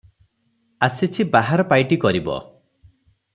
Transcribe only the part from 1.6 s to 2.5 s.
ପାଇଟି କରିବ।